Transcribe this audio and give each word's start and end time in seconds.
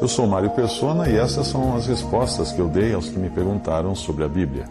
Eu 0.00 0.08
sou 0.08 0.26
Mário 0.26 0.50
Persona 0.50 1.08
e 1.08 1.16
essas 1.16 1.46
são 1.46 1.76
as 1.76 1.86
respostas 1.86 2.50
que 2.50 2.58
eu 2.58 2.66
dei 2.66 2.92
aos 2.92 3.08
que 3.08 3.16
me 3.16 3.30
perguntaram 3.30 3.94
sobre 3.94 4.24
a 4.24 4.28
Bíblia. 4.28 4.64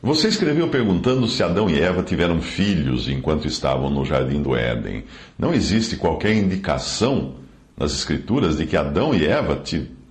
Você 0.00 0.28
escreveu 0.28 0.68
perguntando 0.68 1.26
se 1.26 1.42
Adão 1.42 1.68
e 1.68 1.80
Eva 1.80 2.04
tiveram 2.04 2.40
filhos 2.40 3.08
enquanto 3.08 3.48
estavam 3.48 3.90
no 3.90 4.04
jardim 4.04 4.40
do 4.40 4.54
Éden. 4.54 5.04
Não 5.36 5.52
existe 5.52 5.96
qualquer 5.96 6.34
indicação 6.34 7.34
nas 7.76 7.92
Escrituras 7.92 8.58
de 8.58 8.64
que 8.64 8.76
Adão 8.76 9.12
e 9.12 9.26
Eva 9.26 9.60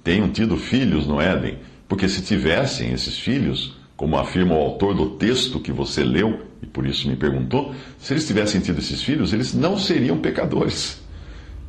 tenham 0.03 0.29
tido 0.29 0.57
filhos 0.57 1.07
no 1.07 1.21
Éden, 1.21 1.57
porque 1.87 2.09
se 2.09 2.21
tivessem 2.21 2.91
esses 2.91 3.17
filhos, 3.17 3.77
como 3.95 4.17
afirma 4.17 4.55
o 4.55 4.61
autor 4.61 4.93
do 4.93 5.11
texto 5.11 5.59
que 5.59 5.71
você 5.71 6.03
leu 6.03 6.41
e 6.61 6.65
por 6.65 6.85
isso 6.85 7.07
me 7.07 7.15
perguntou, 7.15 7.73
se 7.97 8.11
eles 8.13 8.27
tivessem 8.27 8.59
tido 8.59 8.79
esses 8.79 9.01
filhos, 9.01 9.31
eles 9.31 9.53
não 9.53 9.77
seriam 9.77 10.17
pecadores. 10.17 11.07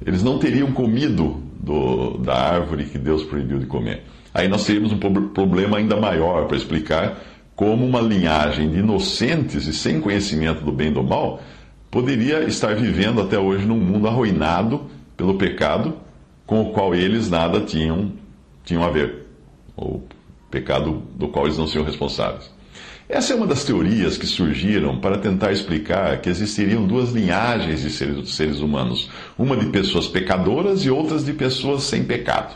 Eles 0.05 0.23
não 0.23 0.39
teriam 0.39 0.73
comido 0.73 1.43
do, 1.59 2.19
da 2.19 2.35
árvore 2.35 2.85
que 2.85 2.99
Deus 2.99 3.23
proibiu 3.25 3.59
de 3.59 3.67
comer. 3.67 4.05
Aí 4.33 4.49
nós 4.49 4.65
teríamos 4.65 4.93
um 4.93 4.99
problema 4.99 5.79
ainda 5.79 5.97
maior 5.97 6.47
para 6.47 6.57
explicar 6.57 7.19
como 7.55 7.85
uma 7.85 8.01
linhagem 8.01 8.71
de 8.71 8.79
inocentes 8.79 9.67
e 9.67 9.73
sem 9.73 10.01
conhecimento 10.01 10.65
do 10.65 10.73
bem 10.73 10.89
e 10.89 10.95
do 10.95 11.03
mal 11.03 11.41
poderia 11.91 12.45
estar 12.45 12.75
vivendo 12.75 13.21
até 13.21 13.39
hoje 13.39 13.67
num 13.67 13.79
mundo 13.79 14.07
arruinado 14.07 14.87
pelo 15.17 15.35
pecado 15.35 15.95
com 16.47 16.63
o 16.63 16.73
qual 16.73 16.95
eles 16.95 17.29
nada 17.29 17.61
tinham, 17.61 18.13
tinham 18.65 18.83
a 18.83 18.91
ver, 18.91 19.27
ou 19.77 20.03
pecado 20.51 21.03
do 21.15 21.29
qual 21.29 21.47
eles 21.47 21.59
não 21.59 21.67
seriam 21.67 21.85
responsáveis. 21.85 22.51
Essa 23.09 23.33
é 23.33 23.37
uma 23.37 23.47
das 23.47 23.65
teorias 23.65 24.17
que 24.17 24.27
surgiram 24.27 24.99
para 25.01 25.19
tentar 25.19 25.51
explicar 25.51 26.21
que 26.21 26.29
existiriam 26.31 26.87
duas 26.87 27.11
linhagens 27.11 27.83
de 27.83 27.91
seres, 27.91 28.31
seres 28.35 28.61
humanos, 28.61 29.11
uma 29.37 29.57
de 29.57 29.67
pessoas 29.67 30.07
pecadoras 30.07 30.85
e 30.85 30.91
outras 30.91 31.25
de 31.25 31.33
pessoas 31.33 31.83
sem 31.83 32.05
pecado. 32.05 32.55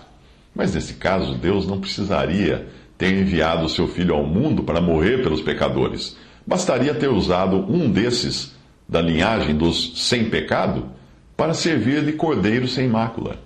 Mas 0.55 0.73
nesse 0.73 0.95
caso, 0.95 1.35
Deus 1.35 1.67
não 1.67 1.81
precisaria 1.81 2.69
ter 2.97 3.13
enviado 3.13 3.65
o 3.67 3.69
seu 3.69 3.89
filho 3.89 4.15
ao 4.15 4.25
mundo 4.25 4.63
para 4.63 4.81
morrer 4.81 5.23
pelos 5.23 5.41
pecadores. 5.41 6.17
Bastaria 6.47 6.95
ter 6.95 7.09
usado 7.09 7.57
um 7.69 7.91
desses, 7.91 8.53
da 8.89 9.01
linhagem 9.01 9.57
dos 9.57 10.07
sem 10.07 10.31
pecado, 10.31 10.89
para 11.37 11.53
servir 11.53 12.05
de 12.05 12.13
cordeiro 12.13 12.69
sem 12.69 12.87
mácula, 12.87 13.39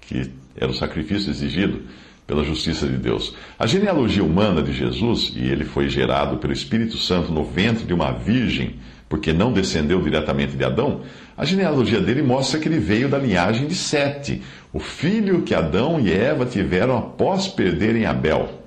que 0.00 0.30
era 0.56 0.70
o 0.70 0.74
sacrifício 0.74 1.30
exigido 1.30 1.82
pela 2.26 2.42
justiça 2.42 2.86
de 2.86 2.96
Deus. 2.96 3.34
A 3.58 3.66
genealogia 3.66 4.24
humana 4.24 4.62
de 4.62 4.72
Jesus, 4.72 5.32
e 5.36 5.46
ele 5.46 5.64
foi 5.64 5.88
gerado 5.88 6.38
pelo 6.38 6.52
Espírito 6.52 6.98
Santo 6.98 7.32
no 7.32 7.44
ventre 7.44 7.84
de 7.84 7.94
uma 7.94 8.10
virgem, 8.10 8.76
porque 9.08 9.32
não 9.32 9.52
descendeu 9.52 10.02
diretamente 10.02 10.56
de 10.56 10.64
Adão, 10.64 11.02
a 11.36 11.44
genealogia 11.44 12.00
dele 12.00 12.22
mostra 12.22 12.58
que 12.58 12.68
ele 12.68 12.78
veio 12.78 13.08
da 13.08 13.18
linhagem 13.18 13.66
de 13.66 13.74
Sete, 13.74 14.42
o 14.72 14.80
filho 14.80 15.42
que 15.42 15.54
Adão 15.54 16.00
e 16.00 16.12
Eva 16.12 16.44
tiveram 16.44 16.98
após 16.98 17.46
perderem 17.46 18.06
Abel. 18.06 18.62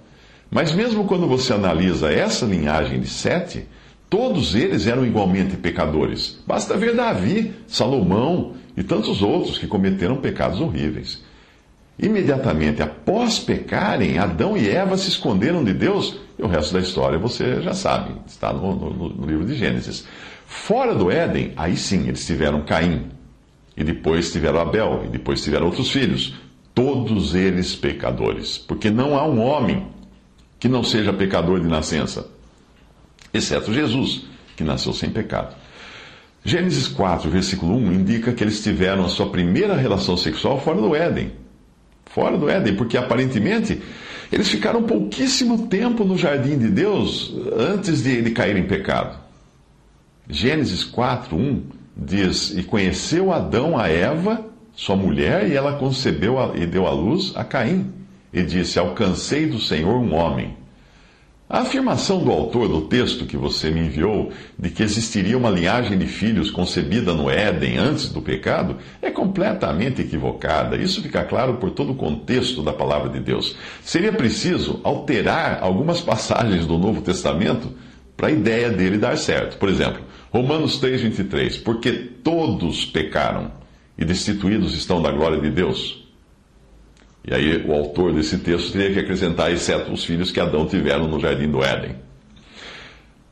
Mas 0.50 0.74
mesmo 0.74 1.04
quando 1.06 1.28
você 1.28 1.54
analisa 1.54 2.12
essa 2.12 2.46
linhagem 2.46 3.00
de 3.02 3.08
Sete, 3.08 3.66
todos 4.10 4.56
eles 4.56 4.88
eram 4.88 5.06
igualmente 5.06 5.58
pecadores. 5.58 6.42
Basta 6.48 6.78
ver 6.78 6.96
Davi, 6.96 7.54
Salomão 7.68 8.54
e 8.78 8.84
tantos 8.84 9.22
outros 9.22 9.58
que 9.58 9.68
cometeram 9.68 10.18
pecados 10.18 10.62
horríveis. 10.62 11.22
Imediatamente 12.02 12.82
após 12.82 13.40
pecarem, 13.40 14.18
Adão 14.18 14.56
e 14.56 14.70
Eva 14.70 14.98
se 14.98 15.10
esconderam 15.10 15.66
de 15.66 15.74
Deus, 15.74 16.18
e 16.38 16.42
o 16.42 16.48
resto 16.48 16.74
da 16.74 16.80
história 16.80 17.20
você 17.20 17.62
já 17.62 17.74
sabe, 17.74 18.14
está 18.26 18.54
no, 18.54 18.74
no, 18.74 19.10
no 19.10 19.26
livro 19.26 19.46
de 19.46 19.54
Gênesis. 19.56 20.08
Fora 20.46 20.96
do 20.96 21.12
Éden, 21.12 21.52
aí 21.58 21.76
sim, 21.76 22.08
eles 22.08 22.26
tiveram 22.26 22.62
Caim, 22.62 23.08
e 23.76 23.84
depois 23.84 24.32
tiveram 24.32 24.62
Abel, 24.62 25.04
e 25.06 25.10
depois 25.10 25.44
tiveram 25.44 25.66
outros 25.66 25.92
filhos, 25.92 26.36
todos 26.74 27.36
eles 27.36 27.76
pecadores, 27.76 28.58
porque 28.58 28.90
não 28.90 29.18
há 29.18 29.28
um 29.28 29.42
homem 29.42 29.86
que 30.58 30.70
não 30.70 30.86
seja 30.86 31.12
pecador 31.12 31.60
de 31.60 31.68
nascença, 31.68 32.28
exceto 33.34 33.74
Jesus, 33.74 34.24
que 34.56 34.64
nasceu 34.64 34.94
sem 34.94 35.10
pecado. 35.10 35.54
Gênesis 36.46 36.88
4, 36.88 37.30
versículo 37.30 37.76
1 37.76 37.92
indica 37.92 38.32
que 38.32 38.42
eles 38.42 38.64
tiveram 38.64 39.04
a 39.04 39.10
sua 39.10 39.30
primeira 39.30 39.76
relação 39.76 40.16
sexual 40.16 40.62
fora 40.62 40.80
do 40.80 40.96
Éden 40.96 41.49
fora 42.20 42.38
do 42.38 42.50
Éden, 42.50 42.76
porque 42.76 42.98
aparentemente 42.98 43.82
eles 44.30 44.50
ficaram 44.50 44.84
pouquíssimo 44.84 45.68
tempo 45.68 46.04
no 46.04 46.18
jardim 46.18 46.58
de 46.58 46.68
Deus 46.68 47.34
antes 47.58 48.04
de, 48.04 48.22
de 48.22 48.32
cair 48.32 48.58
em 48.58 48.68
pecado. 48.68 49.18
Gênesis 50.28 50.84
4, 50.84 51.36
1 51.36 51.64
diz: 51.96 52.54
E 52.58 52.62
conheceu 52.62 53.32
Adão 53.32 53.78
a 53.78 53.88
Eva, 53.88 54.46
sua 54.76 54.98
mulher, 54.98 55.50
e 55.50 55.56
ela 55.56 55.78
concebeu 55.78 56.36
e 56.56 56.66
deu 56.66 56.86
à 56.86 56.92
luz 56.92 57.32
a 57.36 57.44
Caim. 57.46 57.90
E 58.34 58.44
disse: 58.44 58.78
Alcancei 58.78 59.48
do 59.48 59.60
Senhor 59.60 59.96
um 59.96 60.14
homem. 60.14 60.58
A 61.50 61.62
afirmação 61.62 62.24
do 62.24 62.30
autor 62.30 62.68
do 62.68 62.82
texto 62.82 63.26
que 63.26 63.36
você 63.36 63.72
me 63.72 63.80
enviou, 63.80 64.32
de 64.56 64.70
que 64.70 64.84
existiria 64.84 65.36
uma 65.36 65.50
linhagem 65.50 65.98
de 65.98 66.06
filhos 66.06 66.52
concebida 66.52 67.12
no 67.12 67.28
Éden 67.28 67.76
antes 67.80 68.10
do 68.10 68.22
pecado, 68.22 68.78
é 69.02 69.10
completamente 69.10 70.00
equivocada. 70.00 70.78
Isso 70.78 71.02
fica 71.02 71.24
claro 71.24 71.56
por 71.56 71.72
todo 71.72 71.94
o 71.94 71.96
contexto 71.96 72.62
da 72.62 72.72
palavra 72.72 73.10
de 73.10 73.20
Deus. 73.20 73.56
Seria 73.82 74.14
preciso 74.14 74.80
alterar 74.84 75.58
algumas 75.64 76.00
passagens 76.06 76.68
do 76.68 76.78
Novo 76.78 77.02
Testamento 77.02 77.74
para 78.16 78.28
a 78.28 78.32
ideia 78.32 78.70
dele 78.70 79.00
dar 79.00 79.18
certo. 79.18 79.58
Por 79.58 79.70
exemplo, 79.70 80.04
Romanos 80.32 80.80
3,23: 80.80 81.64
Porque 81.64 81.94
todos 81.94 82.86
pecaram 82.86 83.52
e 83.98 84.06
destituídos 84.06 84.76
estão 84.76 85.02
da 85.02 85.10
glória 85.12 85.42
de 85.42 85.50
Deus. 85.50 86.09
E 87.26 87.34
aí 87.34 87.66
o 87.66 87.74
autor 87.74 88.14
desse 88.14 88.38
texto 88.40 88.72
teria 88.72 88.94
que 88.94 89.00
acrescentar, 89.00 89.52
exceto 89.52 89.92
os 89.92 90.04
filhos 90.04 90.32
que 90.32 90.40
Adão 90.40 90.66
tiveram 90.66 91.08
no 91.08 91.20
jardim 91.20 91.50
do 91.50 91.64
Éden. 91.64 91.96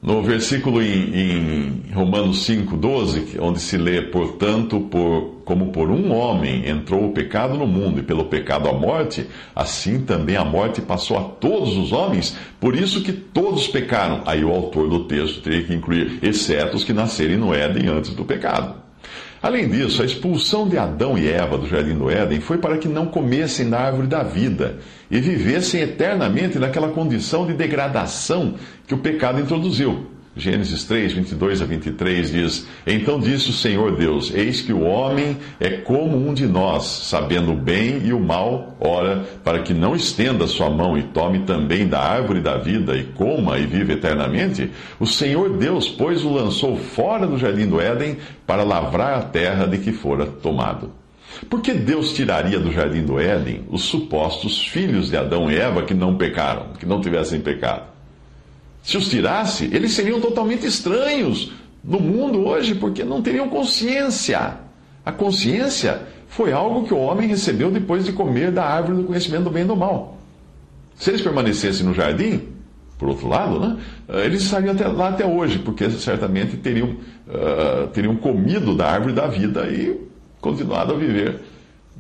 No 0.02 0.22
versículo 0.22 0.82
em, 0.82 1.16
em 1.16 1.92
Romanos 1.92 2.48
5,12, 2.48 3.40
onde 3.42 3.60
se 3.60 3.78
lê, 3.78 4.00
portanto, 4.04 4.80
por, 4.82 5.42
como 5.44 5.72
por 5.72 5.90
um 5.90 6.14
homem 6.14 6.70
entrou 6.70 7.08
o 7.08 7.12
pecado 7.12 7.58
no 7.58 7.66
mundo, 7.66 8.00
e 8.00 8.04
pelo 8.04 8.26
pecado 8.26 8.70
a 8.70 8.74
morte, 8.74 9.26
assim 9.56 10.02
também 10.02 10.36
a 10.36 10.46
morte 10.46 10.82
passou 10.82 11.18
a 11.18 11.24
todos 11.24 11.76
os 11.76 11.92
homens, 11.92 12.38
por 12.60 12.76
isso 12.76 13.02
que 13.02 13.12
todos 13.12 13.68
pecaram. 13.68 14.22
Aí 14.28 14.46
o 14.46 14.52
autor 14.54 14.88
do 14.88 15.06
texto 15.06 15.42
teria 15.42 15.64
que 15.64 15.74
incluir, 15.74 16.20
exceto 16.22 16.78
os 16.78 16.84
que 16.84 16.94
nascerem 16.94 17.36
no 17.36 17.52
Éden 17.52 17.88
antes 17.88 18.12
do 18.14 18.24
pecado. 18.24 18.87
Além 19.42 19.70
disso, 19.70 20.02
a 20.02 20.06
expulsão 20.06 20.68
de 20.68 20.78
Adão 20.78 21.18
e 21.18 21.28
Eva 21.28 21.58
do 21.58 21.68
jardim 21.68 21.96
do 21.96 22.10
Éden 22.10 22.42
foi 22.42 22.58
para 22.58 22.78
que 22.78 22.88
não 22.88 23.06
comessem 23.06 23.70
da 23.70 23.80
árvore 23.80 24.08
da 24.08 24.24
vida 24.24 24.80
e 25.12 25.20
vivessem 25.20 25.82
eternamente 25.82 26.58
naquela 26.58 26.90
condição 26.90 27.46
de 27.46 27.54
degradação 27.54 28.56
que 28.88 28.96
o 28.96 28.98
pecado 28.98 29.40
introduziu. 29.40 30.17
Gênesis 30.38 30.84
3, 30.84 31.14
22 31.14 31.62
a 31.62 31.66
23 31.66 32.32
diz: 32.32 32.68
Então 32.86 33.20
disse 33.20 33.50
o 33.50 33.54
Senhor 33.54 33.96
Deus: 33.96 34.32
Eis 34.34 34.62
que 34.62 34.72
o 34.72 34.84
homem 34.84 35.38
é 35.60 35.70
como 35.72 36.16
um 36.16 36.34
de 36.34 36.46
nós, 36.46 36.84
sabendo 36.84 37.54
o 37.54 37.56
bem 37.56 38.02
e 38.06 38.14
o 38.14 38.20
mal, 38.20 38.78
ora, 38.80 39.26
para 39.44 39.60
que 39.60 39.74
não 39.74 39.96
estenda 39.96 40.46
sua 40.46 40.70
mão 40.70 40.96
e 40.96 41.04
tome 41.04 41.40
também 41.40 41.88
da 41.88 42.00
árvore 42.00 42.40
da 42.40 42.56
vida 42.56 42.96
e 42.96 43.04
coma 43.04 43.58
e 43.58 43.66
viva 43.66 43.94
eternamente, 43.94 44.70
o 45.00 45.08
Senhor 45.08 45.58
Deus, 45.58 45.90
pois, 45.90 46.24
o 46.24 46.32
lançou 46.32 46.78
fora 46.78 47.26
do 47.26 47.38
jardim 47.38 47.68
do 47.68 47.82
Éden 47.82 48.18
para 48.46 48.64
lavrar 48.64 49.18
a 49.18 49.24
terra 49.24 49.66
de 49.66 49.80
que 49.80 49.92
fora 49.92 50.28
tomado. 50.28 50.92
Por 51.50 51.62
que 51.62 51.74
Deus 51.74 52.14
tiraria 52.14 52.60
do 52.60 52.72
jardim 52.72 53.04
do 53.04 53.20
Éden 53.20 53.66
os 53.70 53.84
supostos 53.84 54.68
filhos 54.68 55.10
de 55.10 55.18
Adão 55.18 55.52
e 55.52 55.56
Eva 55.56 55.84
que 55.84 55.94
não 55.94 56.16
pecaram, 56.16 56.74
que 56.80 56.86
não 56.86 57.02
tivessem 57.02 57.42
pecado? 57.42 57.97
Se 58.88 58.96
os 58.96 59.10
tirasse, 59.10 59.66
eles 59.74 59.92
seriam 59.92 60.22
totalmente 60.22 60.66
estranhos 60.66 61.52
no 61.84 62.00
mundo 62.00 62.48
hoje, 62.48 62.74
porque 62.74 63.04
não 63.04 63.22
teriam 63.22 63.50
consciência. 63.50 64.60
A 65.06 65.12
consciência 65.12 66.04
foi 66.30 66.54
algo 66.54 66.88
que 66.88 66.94
o 66.94 66.98
homem 66.98 67.28
recebeu 67.28 67.70
depois 67.70 68.06
de 68.06 68.14
comer 68.14 68.50
da 68.50 68.64
árvore 68.64 69.00
do 69.00 69.04
conhecimento 69.04 69.44
do 69.44 69.50
bem 69.50 69.64
e 69.64 69.68
do 69.68 69.76
mal. 69.76 70.18
Se 70.96 71.10
eles 71.10 71.22
permanecessem 71.22 71.86
no 71.86 71.94
jardim, 71.94 72.44
por 72.98 73.10
outro 73.10 73.28
lado, 73.28 73.60
né, 73.60 73.78
eles 74.24 74.44
estariam 74.44 74.74
até, 74.74 74.88
lá 74.88 75.10
até 75.10 75.26
hoje, 75.26 75.60
porque 75.60 75.90
certamente 75.90 76.56
teriam, 76.56 76.96
uh, 77.28 77.88
teriam 77.88 78.16
comido 78.16 78.74
da 78.74 78.90
árvore 78.90 79.12
da 79.12 79.28
vida 79.28 79.68
e 79.68 80.00
continuado 80.40 80.94
a 80.94 80.98
viver 80.98 81.42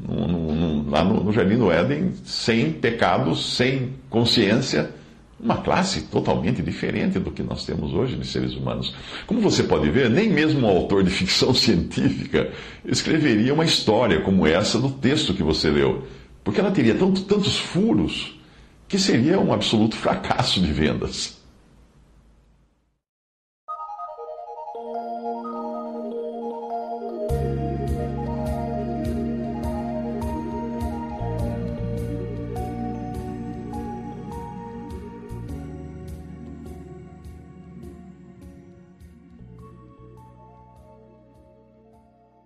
no, 0.07 0.25
no, 0.25 0.89
lá 0.89 1.03
no, 1.03 1.21
no 1.21 1.33
jardim 1.33 1.57
do 1.57 1.69
Éden, 1.69 2.13
sem 2.23 2.71
pecado, 2.71 3.35
sem 3.35 3.89
consciência 4.09 4.89
uma 5.39 5.57
classe 5.57 6.01
totalmente 6.03 6.63
diferente 6.63 7.19
do 7.19 7.31
que 7.31 7.43
nós 7.43 7.63
temos 7.63 7.93
hoje 7.93 8.15
de 8.15 8.25
seres 8.25 8.55
humanos. 8.55 8.95
Como 9.27 9.39
você 9.39 9.63
pode 9.63 9.89
ver, 9.89 10.09
nem 10.09 10.29
mesmo 10.29 10.65
um 10.65 10.69
autor 10.69 11.03
de 11.03 11.11
ficção 11.11 11.53
científica 11.55 12.51
escreveria 12.83 13.53
uma 13.53 13.65
história 13.65 14.21
como 14.21 14.47
essa 14.47 14.79
no 14.79 14.91
texto 14.91 15.35
que 15.35 15.43
você 15.43 15.69
leu, 15.69 16.07
porque 16.43 16.59
ela 16.59 16.71
teria 16.71 16.95
tanto, 16.95 17.21
tantos 17.21 17.57
furos 17.57 18.39
que 18.87 18.97
seria 18.97 19.39
um 19.39 19.53
absoluto 19.53 19.95
fracasso 19.95 20.59
de 20.59 20.71
vendas. 20.71 21.37